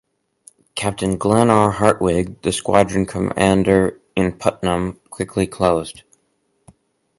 Captain 0.73 1.15
Glenn 1.15 1.51
R. 1.51 1.69
Hartwig, 1.69 2.41
the 2.41 2.51
squadron 2.51 3.05
commander 3.05 4.01
in 4.15 4.31
"Putnam", 4.35 4.99
quickly 5.11 5.45
closed. 5.45 6.01